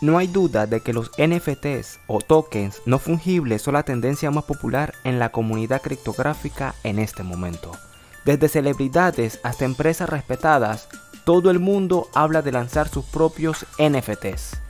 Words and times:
No 0.00 0.16
hay 0.16 0.28
duda 0.28 0.66
de 0.66 0.80
que 0.80 0.92
los 0.92 1.10
NFTs 1.18 1.98
o 2.06 2.20
tokens 2.20 2.82
no 2.86 3.00
fungibles 3.00 3.62
son 3.62 3.74
la 3.74 3.82
tendencia 3.82 4.30
más 4.30 4.44
popular 4.44 4.94
en 5.02 5.18
la 5.18 5.30
comunidad 5.30 5.82
criptográfica 5.82 6.76
en 6.84 7.00
este 7.00 7.24
momento. 7.24 7.72
Desde 8.24 8.48
celebridades 8.48 9.40
hasta 9.42 9.64
empresas 9.64 10.08
respetadas, 10.08 10.88
todo 11.24 11.50
el 11.50 11.58
mundo 11.58 12.08
habla 12.14 12.42
de 12.42 12.52
lanzar 12.52 12.88
sus 12.88 13.04
propios 13.06 13.66
NFTs. 13.78 14.60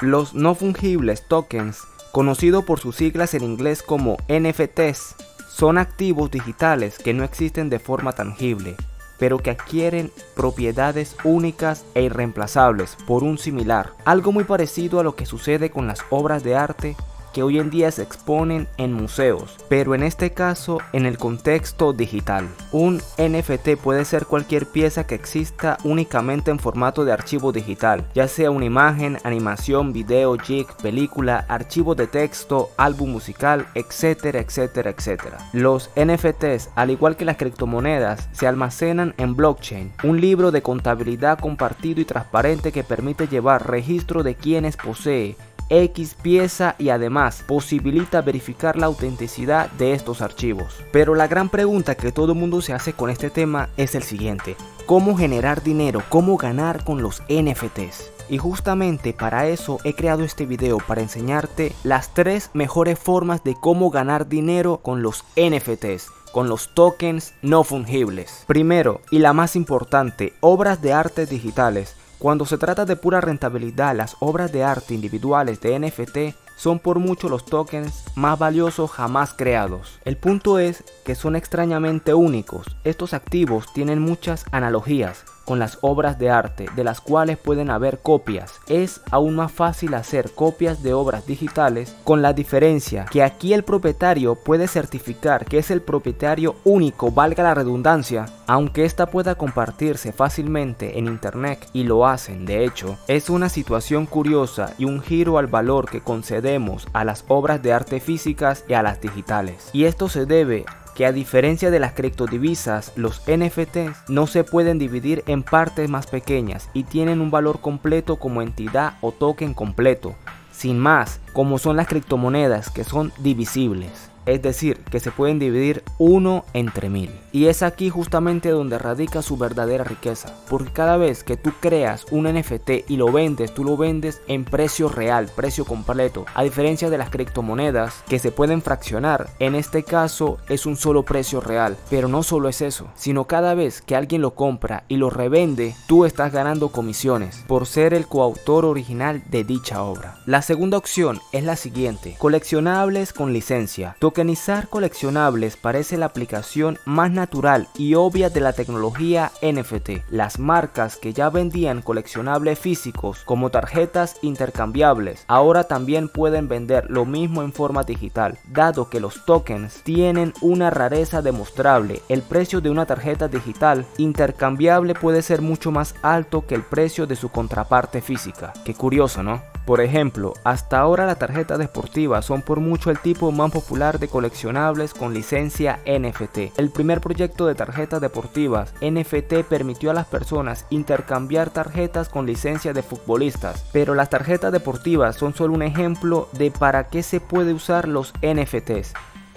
Los 0.00 0.34
no 0.34 0.54
fungibles 0.54 1.26
tokens, 1.26 1.78
conocidos 2.12 2.64
por 2.64 2.78
sus 2.78 2.96
siglas 2.96 3.32
en 3.32 3.42
inglés 3.42 3.82
como 3.82 4.18
NFTs, 4.28 5.14
son 5.48 5.78
activos 5.78 6.30
digitales 6.30 6.98
que 6.98 7.14
no 7.14 7.24
existen 7.24 7.70
de 7.70 7.78
forma 7.78 8.12
tangible, 8.12 8.76
pero 9.18 9.38
que 9.38 9.50
adquieren 9.50 10.10
propiedades 10.34 11.16
únicas 11.24 11.84
e 11.94 12.02
irreemplazables 12.02 12.96
por 13.06 13.22
un 13.22 13.38
similar, 13.38 13.92
algo 14.04 14.32
muy 14.32 14.44
parecido 14.44 15.00
a 15.00 15.04
lo 15.04 15.14
que 15.14 15.26
sucede 15.26 15.70
con 15.70 15.86
las 15.86 16.00
obras 16.10 16.42
de 16.42 16.56
arte 16.56 16.96
que 17.34 17.42
hoy 17.42 17.58
en 17.58 17.68
día 17.68 17.90
se 17.90 18.02
exponen 18.02 18.68
en 18.78 18.94
museos, 18.94 19.56
pero 19.68 19.94
en 19.94 20.04
este 20.04 20.30
caso 20.30 20.78
en 20.92 21.04
el 21.04 21.18
contexto 21.18 21.92
digital. 21.92 22.48
Un 22.72 23.02
NFT 23.18 23.76
puede 23.82 24.04
ser 24.04 24.24
cualquier 24.24 24.66
pieza 24.66 25.06
que 25.06 25.16
exista 25.16 25.76
únicamente 25.84 26.50
en 26.50 26.60
formato 26.60 27.04
de 27.04 27.12
archivo 27.12 27.52
digital, 27.52 28.04
ya 28.14 28.28
sea 28.28 28.50
una 28.50 28.64
imagen, 28.64 29.18
animación, 29.24 29.92
video, 29.92 30.38
jig, 30.38 30.66
película, 30.80 31.44
archivo 31.48 31.94
de 31.94 32.06
texto, 32.06 32.70
álbum 32.76 33.10
musical, 33.10 33.66
etcétera, 33.74 34.38
etcétera, 34.38 34.90
etcétera. 34.90 35.38
Los 35.52 35.90
NFTs, 35.96 36.70
al 36.76 36.90
igual 36.90 37.16
que 37.16 37.24
las 37.24 37.36
criptomonedas, 37.36 38.28
se 38.32 38.46
almacenan 38.46 39.12
en 39.18 39.34
blockchain, 39.34 39.92
un 40.04 40.20
libro 40.20 40.52
de 40.52 40.62
contabilidad 40.62 41.40
compartido 41.40 42.00
y 42.00 42.04
transparente 42.04 42.70
que 42.70 42.84
permite 42.84 43.26
llevar 43.26 43.68
registro 43.68 44.22
de 44.22 44.36
quienes 44.36 44.76
posee 44.76 45.36
X 45.68 46.16
pieza 46.20 46.74
y 46.78 46.90
además 46.90 47.44
posibilita 47.46 48.20
verificar 48.22 48.76
la 48.76 48.86
autenticidad 48.86 49.70
de 49.72 49.92
estos 49.92 50.20
archivos. 50.20 50.76
Pero 50.92 51.14
la 51.14 51.26
gran 51.26 51.48
pregunta 51.48 51.94
que 51.94 52.12
todo 52.12 52.32
el 52.32 52.38
mundo 52.38 52.60
se 52.60 52.72
hace 52.72 52.92
con 52.92 53.10
este 53.10 53.30
tema 53.30 53.68
es 53.76 53.94
el 53.94 54.02
siguiente. 54.02 54.56
¿Cómo 54.86 55.16
generar 55.16 55.62
dinero? 55.62 56.02
¿Cómo 56.08 56.36
ganar 56.36 56.84
con 56.84 57.02
los 57.02 57.22
NFTs? 57.28 58.10
Y 58.28 58.38
justamente 58.38 59.12
para 59.12 59.48
eso 59.48 59.78
he 59.84 59.94
creado 59.94 60.24
este 60.24 60.46
video 60.46 60.78
para 60.78 61.02
enseñarte 61.02 61.72
las 61.84 62.14
tres 62.14 62.50
mejores 62.54 62.98
formas 62.98 63.44
de 63.44 63.54
cómo 63.54 63.90
ganar 63.90 64.28
dinero 64.28 64.78
con 64.78 65.02
los 65.02 65.24
NFTs 65.36 66.10
con 66.34 66.48
los 66.48 66.74
tokens 66.74 67.32
no 67.42 67.62
fungibles. 67.62 68.42
Primero, 68.48 69.00
y 69.12 69.20
la 69.20 69.32
más 69.32 69.54
importante, 69.54 70.32
obras 70.40 70.82
de 70.82 70.92
arte 70.92 71.26
digitales. 71.26 71.94
Cuando 72.24 72.46
se 72.46 72.56
trata 72.56 72.86
de 72.86 72.96
pura 72.96 73.20
rentabilidad, 73.20 73.94
las 73.94 74.16
obras 74.18 74.50
de 74.50 74.64
arte 74.64 74.94
individuales 74.94 75.60
de 75.60 75.78
NFT 75.78 76.34
son 76.56 76.78
por 76.78 76.98
mucho 76.98 77.28
los 77.28 77.44
tokens 77.44 78.04
más 78.14 78.38
valiosos 78.38 78.90
jamás 78.90 79.34
creados. 79.34 80.00
El 80.06 80.16
punto 80.16 80.58
es 80.58 80.84
que 81.04 81.16
son 81.16 81.36
extrañamente 81.36 82.14
únicos. 82.14 82.78
Estos 82.82 83.12
activos 83.12 83.70
tienen 83.74 83.98
muchas 83.98 84.46
analogías, 84.52 85.26
con 85.44 85.58
las 85.58 85.78
obras 85.80 86.18
de 86.18 86.30
arte, 86.30 86.66
de 86.74 86.84
las 86.84 87.00
cuales 87.00 87.38
pueden 87.38 87.70
haber 87.70 87.98
copias. 87.98 88.52
Es 88.66 89.00
aún 89.10 89.36
más 89.36 89.52
fácil 89.52 89.94
hacer 89.94 90.32
copias 90.32 90.82
de 90.82 90.94
obras 90.94 91.26
digitales 91.26 91.94
con 92.04 92.22
la 92.22 92.32
diferencia 92.32 93.06
que 93.10 93.22
aquí 93.22 93.52
el 93.52 93.64
propietario 93.64 94.34
puede 94.34 94.68
certificar 94.68 95.44
que 95.44 95.58
es 95.58 95.70
el 95.70 95.82
propietario 95.82 96.56
único, 96.64 97.10
valga 97.10 97.42
la 97.42 97.54
redundancia, 97.54 98.26
aunque 98.46 98.84
esta 98.84 99.06
pueda 99.06 99.34
compartirse 99.34 100.12
fácilmente 100.12 100.98
en 100.98 101.06
internet 101.06 101.66
y 101.72 101.84
lo 101.84 102.06
hacen 102.06 102.44
de 102.44 102.64
hecho, 102.64 102.96
es 103.08 103.30
una 103.30 103.48
situación 103.48 104.06
curiosa 104.06 104.74
y 104.78 104.84
un 104.84 105.00
giro 105.00 105.38
al 105.38 105.46
valor 105.46 105.88
que 105.88 106.00
concedemos 106.00 106.86
a 106.92 107.04
las 107.04 107.24
obras 107.28 107.62
de 107.62 107.72
arte 107.72 108.00
físicas 108.00 108.64
y 108.68 108.74
a 108.74 108.82
las 108.82 109.00
digitales. 109.00 109.70
Y 109.72 109.84
esto 109.84 110.08
se 110.08 110.26
debe 110.26 110.64
que 110.94 111.06
a 111.06 111.12
diferencia 111.12 111.70
de 111.70 111.80
las 111.80 111.92
criptodivisas, 111.92 112.92
los 112.96 113.22
NFTs 113.26 114.08
no 114.08 114.26
se 114.26 114.44
pueden 114.44 114.78
dividir 114.78 115.24
en 115.26 115.42
partes 115.42 115.90
más 115.90 116.06
pequeñas 116.06 116.70
y 116.72 116.84
tienen 116.84 117.20
un 117.20 117.30
valor 117.30 117.60
completo 117.60 118.16
como 118.16 118.42
entidad 118.42 118.94
o 119.00 119.12
token 119.12 119.54
completo, 119.54 120.14
sin 120.52 120.78
más, 120.78 121.20
como 121.32 121.58
son 121.58 121.76
las 121.76 121.88
criptomonedas 121.88 122.70
que 122.70 122.84
son 122.84 123.12
divisibles 123.18 124.13
es 124.26 124.42
decir, 124.42 124.78
que 124.90 125.00
se 125.00 125.10
pueden 125.10 125.38
dividir 125.38 125.82
uno 125.98 126.44
entre 126.52 126.88
mil. 126.88 127.10
Y 127.32 127.46
es 127.46 127.62
aquí 127.62 127.90
justamente 127.90 128.50
donde 128.50 128.78
radica 128.78 129.22
su 129.22 129.36
verdadera 129.36 129.84
riqueza, 129.84 130.34
porque 130.48 130.72
cada 130.72 130.96
vez 130.96 131.24
que 131.24 131.36
tú 131.36 131.52
creas 131.60 132.06
un 132.10 132.24
NFT 132.32 132.88
y 132.88 132.96
lo 132.96 133.10
vendes, 133.10 133.52
tú 133.52 133.64
lo 133.64 133.76
vendes 133.76 134.20
en 134.28 134.44
precio 134.44 134.88
real, 134.88 135.30
precio 135.34 135.64
completo, 135.64 136.26
a 136.34 136.42
diferencia 136.42 136.90
de 136.90 136.98
las 136.98 137.10
criptomonedas 137.10 138.02
que 138.08 138.18
se 138.18 138.32
pueden 138.32 138.62
fraccionar, 138.62 139.30
en 139.38 139.54
este 139.54 139.82
caso 139.82 140.38
es 140.48 140.66
un 140.66 140.76
solo 140.76 141.02
precio 141.02 141.40
real, 141.40 141.76
pero 141.90 142.08
no 142.08 142.22
solo 142.22 142.48
es 142.48 142.60
eso, 142.60 142.88
sino 142.94 143.24
cada 143.24 143.54
vez 143.54 143.82
que 143.82 143.96
alguien 143.96 144.22
lo 144.22 144.34
compra 144.34 144.84
y 144.88 144.96
lo 144.96 145.10
revende, 145.10 145.74
tú 145.86 146.04
estás 146.04 146.32
ganando 146.32 146.68
comisiones 146.68 147.44
por 147.46 147.66
ser 147.66 147.94
el 147.94 148.06
coautor 148.06 148.64
original 148.64 149.22
de 149.30 149.44
dicha 149.44 149.82
obra. 149.82 150.18
La 150.26 150.42
segunda 150.42 150.78
opción 150.78 151.20
es 151.32 151.44
la 151.44 151.56
siguiente, 151.56 152.16
coleccionables 152.18 153.12
con 153.12 153.32
licencia. 153.32 153.96
Tokenizar 154.14 154.68
coleccionables 154.68 155.56
parece 155.56 155.96
la 155.96 156.06
aplicación 156.06 156.78
más 156.84 157.10
natural 157.10 157.66
y 157.76 157.94
obvia 157.94 158.30
de 158.30 158.38
la 158.38 158.52
tecnología 158.52 159.32
NFT. 159.42 160.08
Las 160.08 160.38
marcas 160.38 160.96
que 160.96 161.12
ya 161.12 161.30
vendían 161.30 161.82
coleccionables 161.82 162.56
físicos 162.56 163.22
como 163.24 163.50
tarjetas 163.50 164.14
intercambiables 164.22 165.24
ahora 165.26 165.64
también 165.64 166.08
pueden 166.08 166.46
vender 166.46 166.88
lo 166.90 167.06
mismo 167.06 167.42
en 167.42 167.52
forma 167.52 167.82
digital, 167.82 168.38
dado 168.46 168.88
que 168.88 169.00
los 169.00 169.24
tokens 169.24 169.82
tienen 169.82 170.32
una 170.40 170.70
rareza 170.70 171.20
demostrable. 171.20 172.00
El 172.08 172.22
precio 172.22 172.60
de 172.60 172.70
una 172.70 172.86
tarjeta 172.86 173.26
digital 173.26 173.84
intercambiable 173.98 174.94
puede 174.94 175.22
ser 175.22 175.42
mucho 175.42 175.72
más 175.72 175.96
alto 176.02 176.46
que 176.46 176.54
el 176.54 176.62
precio 176.62 177.08
de 177.08 177.16
su 177.16 177.30
contraparte 177.30 178.00
física. 178.00 178.52
Qué 178.64 178.74
curioso, 178.74 179.24
¿no? 179.24 179.53
Por 179.66 179.80
ejemplo, 179.80 180.34
hasta 180.44 180.78
ahora 180.78 181.06
las 181.06 181.18
tarjetas 181.18 181.58
deportivas 181.58 182.26
son 182.26 182.42
por 182.42 182.60
mucho 182.60 182.90
el 182.90 182.98
tipo 182.98 183.32
más 183.32 183.50
popular 183.50 183.98
de 183.98 184.08
coleccionables 184.08 184.92
con 184.92 185.14
licencia 185.14 185.80
NFT. 185.86 186.58
El 186.58 186.70
primer 186.70 187.00
proyecto 187.00 187.46
de 187.46 187.54
tarjetas 187.54 188.00
deportivas 188.02 188.74
NFT 188.82 189.44
permitió 189.48 189.90
a 189.90 189.94
las 189.94 190.06
personas 190.06 190.66
intercambiar 190.68 191.48
tarjetas 191.48 192.10
con 192.10 192.26
licencia 192.26 192.74
de 192.74 192.82
futbolistas, 192.82 193.64
pero 193.72 193.94
las 193.94 194.10
tarjetas 194.10 194.52
deportivas 194.52 195.16
son 195.16 195.34
solo 195.34 195.54
un 195.54 195.62
ejemplo 195.62 196.28
de 196.32 196.50
para 196.50 196.88
qué 196.88 197.02
se 197.02 197.20
puede 197.20 197.54
usar 197.54 197.88
los 197.88 198.12
NFTs. 198.22 198.92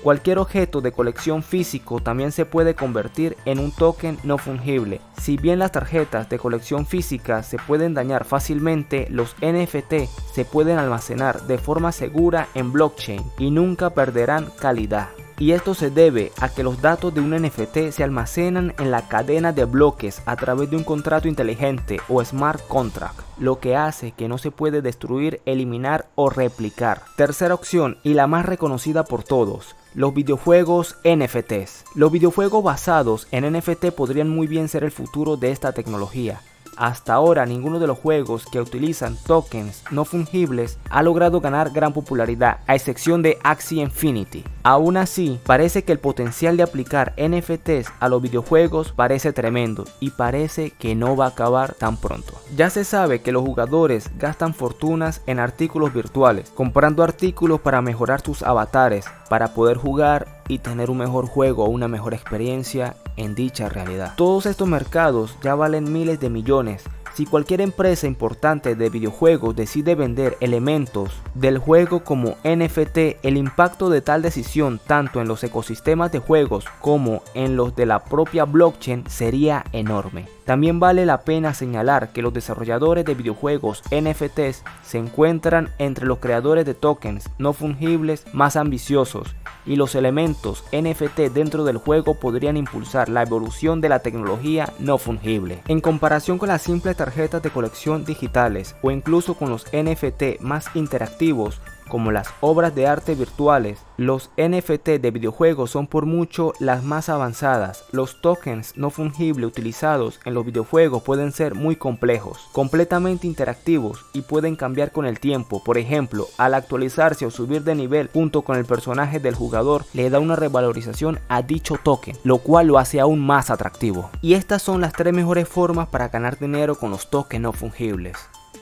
Cualquier 0.07 0.39
objeto 0.39 0.79
de 0.79 0.93
colección 0.93 1.43
físico 1.43 1.99
también 1.99 2.31
se 2.31 2.45
puede 2.45 2.75
convertir 2.75 3.35
en 3.43 3.59
un 3.59 3.73
token 3.73 4.17
no 4.23 4.37
fungible. 4.37 5.01
Si 5.21 5.35
bien 5.35 5.59
las 5.59 5.73
tarjetas 5.73 6.29
de 6.29 6.39
colección 6.39 6.85
física 6.85 7.43
se 7.43 7.57
pueden 7.57 7.93
dañar 7.93 8.23
fácilmente, 8.23 9.07
los 9.09 9.35
NFT 9.41 10.09
se 10.33 10.45
pueden 10.45 10.79
almacenar 10.79 11.41
de 11.41 11.57
forma 11.57 11.91
segura 11.91 12.47
en 12.53 12.71
blockchain 12.71 13.21
y 13.37 13.51
nunca 13.51 13.89
perderán 13.89 14.47
calidad 14.61 15.09
y 15.39 15.51
esto 15.51 15.73
se 15.73 15.91
debe 15.91 16.31
a 16.39 16.49
que 16.49 16.63
los 16.63 16.81
datos 16.81 17.13
de 17.13 17.21
un 17.21 17.29
NFT 17.29 17.91
se 17.91 18.03
almacenan 18.03 18.73
en 18.79 18.91
la 18.91 19.07
cadena 19.07 19.51
de 19.51 19.65
bloques 19.65 20.21
a 20.25 20.35
través 20.35 20.69
de 20.69 20.77
un 20.77 20.83
contrato 20.83 21.27
inteligente 21.27 21.99
o 22.09 22.23
smart 22.23 22.65
contract, 22.67 23.19
lo 23.39 23.59
que 23.59 23.75
hace 23.75 24.11
que 24.11 24.27
no 24.27 24.37
se 24.37 24.51
puede 24.51 24.81
destruir, 24.81 25.41
eliminar 25.45 26.07
o 26.15 26.29
replicar. 26.29 27.03
Tercera 27.15 27.53
opción 27.53 27.97
y 28.03 28.15
la 28.15 28.25
más 28.25 28.45
reconocida 28.45 29.03
por 29.03 29.23
todos, 29.23 29.75
los 29.97 30.13
videojuegos 30.13 30.95
NFTs. 31.03 31.85
Los 31.95 32.11
videojuegos 32.11 32.63
basados 32.63 33.27
en 33.31 33.51
NFT 33.51 33.87
podrían 33.95 34.29
muy 34.29 34.45
bien 34.45 34.69
ser 34.69 34.83
el 34.83 34.91
futuro 34.91 35.37
de 35.37 35.49
esta 35.49 35.73
tecnología. 35.73 36.39
Hasta 36.77 37.15
ahora 37.15 37.47
ninguno 37.47 37.79
de 37.79 37.87
los 37.87 37.97
juegos 37.97 38.45
que 38.45 38.61
utilizan 38.61 39.17
tokens 39.25 39.83
no 39.89 40.05
fungibles 40.05 40.77
ha 40.91 41.01
logrado 41.01 41.41
ganar 41.41 41.71
gran 41.71 41.91
popularidad, 41.91 42.59
a 42.67 42.75
excepción 42.75 43.23
de 43.23 43.39
Axie 43.43 43.81
Infinity. 43.81 44.43
Aún 44.61 44.95
así, 44.97 45.39
parece 45.45 45.83
que 45.83 45.91
el 45.91 45.99
potencial 45.99 46.55
de 46.55 46.63
aplicar 46.63 47.15
NFTs 47.17 47.91
a 47.99 48.09
los 48.09 48.21
videojuegos 48.21 48.91
parece 48.91 49.33
tremendo 49.33 49.85
y 49.99 50.11
parece 50.11 50.69
que 50.71 50.93
no 50.93 51.15
va 51.15 51.25
a 51.25 51.29
acabar 51.29 51.73
tan 51.73 51.97
pronto. 51.97 52.33
Ya 52.55 52.69
se 52.69 52.83
sabe 52.83 53.21
que 53.21 53.31
los 53.31 53.43
jugadores 53.43 54.11
gastan 54.19 54.53
fortunas 54.53 55.21
en 55.25 55.39
artículos 55.39 55.93
virtuales, 55.93 56.51
comprando 56.51 57.01
artículos 57.01 57.59
para 57.59 57.81
mejorar 57.81 58.21
sus 58.21 58.43
avatares, 58.43 59.05
para 59.29 59.53
poder 59.55 59.77
jugar 59.77 60.43
y 60.47 60.59
tener 60.59 60.91
un 60.91 60.97
mejor 60.97 61.25
juego 61.27 61.65
o 61.65 61.69
una 61.69 61.87
mejor 61.87 62.13
experiencia 62.13 62.95
en 63.17 63.35
dicha 63.35 63.67
realidad. 63.69 64.13
Todos 64.15 64.45
estos 64.45 64.67
mercados 64.67 65.35
ya 65.41 65.55
valen 65.55 65.91
miles 65.91 66.19
de 66.19 66.29
millones 66.29 66.83
Si 67.17 67.25
cualquier 67.25 67.61
empresa 67.61 68.05
importante 68.05 68.75
de 68.75 68.91
videojuegos 68.91 69.55
decide 69.55 69.95
vender 69.95 70.37
elementos 70.39 71.09
del 71.33 71.57
juego 71.57 72.03
como 72.03 72.37
NFT, 72.43 73.23
el 73.23 73.37
impacto 73.37 73.89
de 73.89 74.01
tal 74.01 74.21
decisión 74.21 74.79
tanto 74.85 75.19
en 75.19 75.27
los 75.27 75.43
ecosistemas 75.43 76.11
de 76.11 76.19
juegos 76.19 76.65
como 76.79 77.23
en 77.33 77.55
los 77.55 77.75
de 77.75 77.87
la 77.87 78.03
propia 78.03 78.45
blockchain 78.45 79.05
sería 79.09 79.65
enorme. 79.71 80.27
También 80.45 80.79
vale 80.79 81.07
la 81.07 81.21
pena 81.21 81.55
señalar 81.55 82.13
que 82.13 82.21
los 82.21 82.33
desarrolladores 82.33 83.03
de 83.03 83.15
videojuegos 83.15 83.81
NFTs 83.89 84.63
se 84.83 84.99
encuentran 84.99 85.71
entre 85.79 86.05
los 86.05 86.19
creadores 86.19 86.67
de 86.67 86.75
tokens 86.75 87.31
no 87.39 87.53
fungibles 87.53 88.25
más 88.31 88.55
ambiciosos 88.55 89.35
y 89.67 89.75
los 89.75 89.93
elementos 89.95 90.63
NFT 90.71 91.31
dentro 91.33 91.63
del 91.63 91.77
juego 91.77 92.15
podrían 92.15 92.57
impulsar 92.57 93.09
la 93.09 93.21
evolución 93.21 93.81
de 93.81 93.89
la 93.89 93.99
tecnología 93.99 94.73
no 94.79 94.97
fungible. 94.97 95.61
En 95.67 95.81
comparación 95.81 96.37
con 96.37 96.49
las 96.49 96.61
simples 96.61 96.95
tarjetas 96.95 97.43
de 97.43 97.49
colección 97.49 98.05
digitales 98.05 98.75
o 98.81 98.91
incluso 98.91 99.35
con 99.35 99.49
los 99.49 99.65
NFT 99.73 100.39
más 100.39 100.75
interactivos, 100.75 101.61
como 101.87 102.11
las 102.11 102.27
obras 102.41 102.75
de 102.75 102.87
arte 102.87 103.15
virtuales, 103.15 103.79
los 103.97 104.29
NFT 104.37 104.89
de 104.99 105.11
videojuegos 105.11 105.71
son 105.71 105.87
por 105.87 106.05
mucho 106.05 106.53
las 106.59 106.83
más 106.83 107.09
avanzadas. 107.09 107.85
Los 107.91 108.21
tokens 108.21 108.73
no 108.75 108.89
fungibles 108.89 109.47
utilizados 109.47 110.19
en 110.25 110.33
los 110.33 110.45
videojuegos 110.45 111.03
pueden 111.03 111.31
ser 111.31 111.55
muy 111.55 111.75
complejos, 111.75 112.47
completamente 112.51 113.25
interactivos 113.25 114.05
y 114.13 114.21
pueden 114.21 114.55
cambiar 114.55 114.91
con 114.91 115.05
el 115.05 115.19
tiempo. 115.19 115.63
Por 115.63 115.77
ejemplo, 115.77 116.27
al 116.37 116.53
actualizarse 116.53 117.25
o 117.25 117.31
subir 117.31 117.63
de 117.63 117.75
nivel 117.75 118.09
junto 118.13 118.43
con 118.43 118.57
el 118.57 118.65
personaje 118.65 119.19
del 119.19 119.35
jugador, 119.35 119.85
le 119.93 120.09
da 120.09 120.19
una 120.19 120.35
revalorización 120.35 121.19
a 121.27 121.41
dicho 121.41 121.77
token, 121.83 122.17
lo 122.23 122.37
cual 122.39 122.67
lo 122.67 122.77
hace 122.77 122.99
aún 122.99 123.25
más 123.25 123.49
atractivo. 123.49 124.09
Y 124.21 124.33
estas 124.33 124.61
son 124.61 124.81
las 124.81 124.93
tres 124.93 125.13
mejores 125.13 125.47
formas 125.47 125.87
para 125.87 126.09
ganar 126.09 126.37
dinero 126.37 126.75
con 126.75 126.91
los 126.91 127.09
tokens 127.09 127.41
no 127.41 127.53
fungibles. 127.53 128.17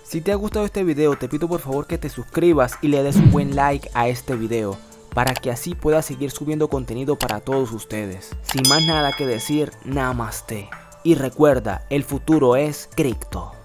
Si 0.08 0.22
te 0.22 0.32
ha 0.32 0.36
gustado 0.36 0.66
este 0.66 0.84
video 0.84 1.18
te 1.18 1.28
pido 1.28 1.48
por 1.48 1.60
favor 1.60 1.88
que 1.88 1.98
te 1.98 2.10
suscribas 2.10 2.78
y 2.84 2.90
le 2.90 3.02
des 3.02 3.16
un 3.16 3.32
buen 3.32 3.56
like 3.56 3.90
a 3.96 4.08
este 4.08 4.36
video 4.36 4.78
para 5.16 5.34
que 5.34 5.50
así 5.50 5.74
pueda 5.74 6.04
seguir 6.04 6.30
subiendo 6.30 6.68
contenido 6.68 7.18
para 7.18 7.40
todos 7.40 7.72
ustedes. 7.72 8.30
Sin 8.44 8.70
más 8.70 8.84
nada 8.84 9.14
que 9.14 9.26
decir, 9.26 9.72
namaste. 9.84 10.70
Y 11.04 11.16
recuerda, 11.16 11.88
el 11.90 12.04
futuro 12.04 12.56
es 12.56 12.88
cripto. 12.94 13.56